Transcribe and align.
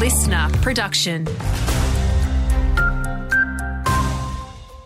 listener 0.00 0.48
production. 0.62 1.26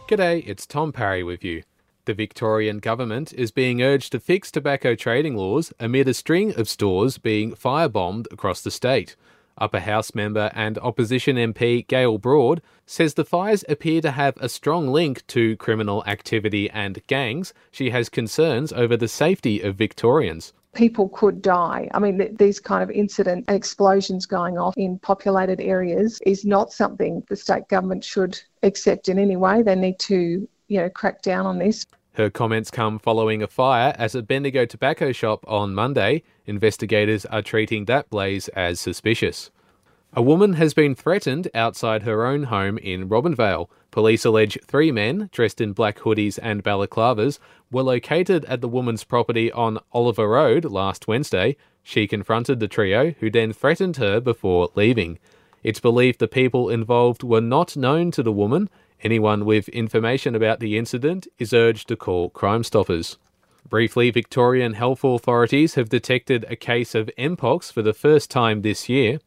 G'day, 0.08 0.42
it's 0.44 0.66
Tom 0.66 0.90
Parry 0.90 1.22
with 1.22 1.44
you. 1.44 1.62
The 2.06 2.14
Victorian 2.14 2.80
government 2.80 3.32
is 3.32 3.52
being 3.52 3.80
urged 3.80 4.10
to 4.10 4.18
fix 4.18 4.50
tobacco 4.50 4.96
trading 4.96 5.36
laws 5.36 5.72
amid 5.78 6.08
a 6.08 6.14
string 6.14 6.52
of 6.58 6.68
stores 6.68 7.18
being 7.18 7.52
firebombed 7.52 8.26
across 8.32 8.60
the 8.60 8.72
state. 8.72 9.14
Upper 9.56 9.78
House 9.78 10.16
member 10.16 10.50
and 10.52 10.78
opposition 10.78 11.36
MP 11.36 11.86
Gaelle 11.86 12.18
Broad 12.18 12.60
says 12.84 13.14
the 13.14 13.24
fires 13.24 13.64
appear 13.68 14.00
to 14.00 14.10
have 14.10 14.36
a 14.38 14.48
strong 14.48 14.88
link 14.88 15.24
to 15.28 15.56
criminal 15.58 16.02
activity 16.08 16.68
and 16.70 17.06
gangs. 17.06 17.54
She 17.70 17.90
has 17.90 18.08
concerns 18.08 18.72
over 18.72 18.96
the 18.96 19.06
safety 19.06 19.60
of 19.60 19.76
Victorians 19.76 20.52
people 20.74 21.08
could 21.08 21.40
die. 21.42 21.88
I 21.94 21.98
mean, 21.98 22.18
th- 22.18 22.36
these 22.36 22.60
kind 22.60 22.82
of 22.82 22.90
incident 22.90 23.44
explosions 23.48 24.26
going 24.26 24.58
off 24.58 24.74
in 24.76 24.98
populated 24.98 25.60
areas 25.60 26.20
is 26.26 26.44
not 26.44 26.72
something 26.72 27.22
the 27.28 27.36
state 27.36 27.68
government 27.68 28.04
should 28.04 28.40
accept 28.62 29.08
in 29.08 29.18
any 29.18 29.36
way. 29.36 29.62
They 29.62 29.74
need 29.74 29.98
to, 30.00 30.48
you 30.68 30.80
know, 30.80 30.90
crack 30.90 31.22
down 31.22 31.46
on 31.46 31.58
this. 31.58 31.84
Her 32.14 32.30
comments 32.30 32.70
come 32.70 33.00
following 33.00 33.42
a 33.42 33.48
fire 33.48 33.92
at 33.98 34.14
a 34.14 34.22
Bendigo 34.22 34.66
tobacco 34.66 35.10
shop 35.10 35.44
on 35.48 35.74
Monday. 35.74 36.22
Investigators 36.46 37.26
are 37.26 37.42
treating 37.42 37.86
that 37.86 38.08
blaze 38.08 38.46
as 38.48 38.78
suspicious. 38.78 39.50
A 40.16 40.22
woman 40.22 40.52
has 40.52 40.74
been 40.74 40.94
threatened 40.94 41.48
outside 41.54 42.04
her 42.04 42.24
own 42.24 42.44
home 42.44 42.78
in 42.78 43.08
Robinvale. 43.08 43.68
Police 43.90 44.24
allege 44.24 44.56
three 44.64 44.92
men, 44.92 45.28
dressed 45.32 45.60
in 45.60 45.72
black 45.72 45.98
hoodies 45.98 46.38
and 46.40 46.62
balaclavas, 46.62 47.40
were 47.72 47.82
located 47.82 48.44
at 48.44 48.60
the 48.60 48.68
woman's 48.68 49.02
property 49.02 49.50
on 49.50 49.80
Oliver 49.92 50.28
Road 50.28 50.66
last 50.66 51.08
Wednesday. 51.08 51.56
She 51.82 52.06
confronted 52.06 52.60
the 52.60 52.68
trio, 52.68 53.10
who 53.18 53.28
then 53.28 53.52
threatened 53.52 53.96
her 53.96 54.20
before 54.20 54.68
leaving. 54.76 55.18
It's 55.64 55.80
believed 55.80 56.20
the 56.20 56.28
people 56.28 56.70
involved 56.70 57.24
were 57.24 57.40
not 57.40 57.76
known 57.76 58.12
to 58.12 58.22
the 58.22 58.30
woman. 58.30 58.70
Anyone 59.02 59.44
with 59.44 59.68
information 59.70 60.36
about 60.36 60.60
the 60.60 60.78
incident 60.78 61.26
is 61.40 61.52
urged 61.52 61.88
to 61.88 61.96
call 61.96 62.30
Crime 62.30 62.62
Stoppers. 62.62 63.18
Briefly, 63.68 64.12
Victorian 64.12 64.74
health 64.74 65.02
authorities 65.02 65.74
have 65.74 65.88
detected 65.88 66.44
a 66.48 66.54
case 66.54 66.94
of 66.94 67.10
Mpox 67.18 67.72
for 67.72 67.82
the 67.82 67.92
first 67.92 68.30
time 68.30 68.62
this 68.62 68.88
year. 68.88 69.18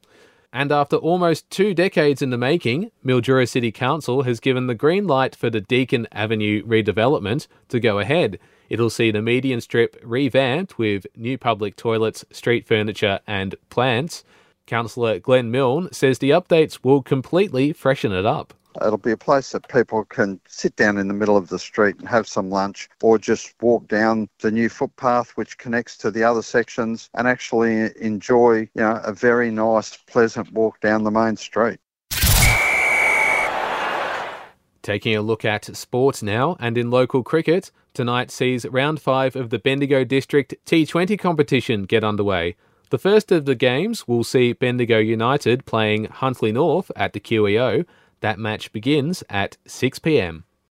And 0.54 0.72
after 0.72 0.96
almost 0.96 1.50
two 1.50 1.74
decades 1.74 2.22
in 2.22 2.30
the 2.30 2.38
making, 2.38 2.92
Mildura 3.06 3.48
City 3.48 3.72
Council 3.72 4.24
has 4.24 4.40
given 4.40 4.68
the 4.68 4.76
green 4.76 5.06
light 5.06 5.36
for 5.36 5.50
the 5.50 5.62
Deakin 5.62 6.08
Avenue 6.12 6.64
redevelopment 6.64 7.48
to 7.70 7.80
go 7.80 8.00
ahead. 8.00 8.40
It'll 8.70 8.90
see 8.90 9.12
the 9.12 9.22
median 9.22 9.62
strip 9.62 9.98
revamped 10.04 10.78
with 10.78 11.06
new 11.16 11.38
public 11.38 11.76
toilets, 11.76 12.26
street 12.32 12.66
furniture, 12.66 13.20
and 13.28 13.56
plants. 13.70 14.24
Councillor 14.66 15.20
Glenn 15.20 15.52
Milne 15.52 15.90
says 15.92 16.20
the 16.20 16.32
updates 16.32 16.80
will 16.84 17.02
completely 17.02 17.72
freshen 17.72 18.12
it 18.12 18.26
up. 18.26 18.54
It'll 18.86 18.98
be 18.98 19.12
a 19.12 19.18
place 19.18 19.52
that 19.52 19.68
people 19.68 20.06
can 20.06 20.40
sit 20.48 20.76
down 20.76 20.98
in 20.98 21.08
the 21.08 21.14
middle 21.14 21.38
of 21.38 21.50
the 21.50 21.60
street 21.60 21.98
and 22.00 22.08
have 22.08 22.28
some 22.28 22.50
lunch 22.50 22.90
or 23.02 23.18
just 23.18 23.54
walk 23.62 23.88
down 23.88 24.30
the 24.40 24.52
new 24.52 24.70
footpath 24.70 25.32
which 25.32 25.58
connects 25.58 25.98
to 25.98 26.12
the 26.12 26.24
other 26.24 26.42
sections 26.42 27.10
and 27.14 27.28
actually 27.28 27.90
enjoy, 28.00 28.60
you 28.60 28.70
know, 28.76 29.02
a 29.04 29.14
very 29.14 29.52
nice, 29.52 29.98
pleasant 29.98 30.52
walk 30.54 30.80
down 30.80 31.04
the 31.04 31.12
main 31.12 31.38
street. 31.38 31.80
Taking 34.88 35.18
a 35.18 35.22
look 35.22 35.44
at 35.44 35.76
sports 35.76 36.24
now, 36.24 36.56
and 36.62 36.78
in 36.78 36.90
local 36.90 37.22
cricket, 37.22 37.72
tonight 37.94 38.32
sees 38.32 38.66
round 38.66 39.02
five 39.02 39.36
of 39.36 39.50
the 39.50 39.60
Bendigo 39.60 40.06
District 40.06 40.56
T20 40.66 41.20
competition 41.20 41.84
get 41.84 42.06
underway. 42.06 42.56
The 42.90 42.98
first 42.98 43.34
of 43.34 43.44
the 43.44 43.56
games 43.56 44.08
will 44.08 44.24
see 44.24 44.54
Bendigo 44.54 44.98
United 44.98 45.66
playing 45.66 46.06
Huntly 46.06 46.54
North 46.54 46.90
at 46.96 47.12
the 47.12 47.20
QEO. 47.20 47.86
That 48.22 48.40
match 48.40 48.72
begins 48.72 49.24
at 49.30 49.58
6 49.68 50.00
pm. 50.00 50.46